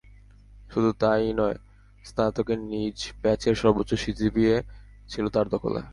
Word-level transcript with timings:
শুধু 0.71 0.89
তা-ই 0.99 1.31
নয়, 1.33 1.57
স্নাতকে 2.05 2.53
নিজ 2.71 2.97
ব্যাচের 3.21 3.55
সর্বোচ্চ 3.55 3.91
সিজিপিএ 3.93 4.57
ছিল 5.07 5.25
তাঁর 5.27 5.47
দখলে। 5.49 5.81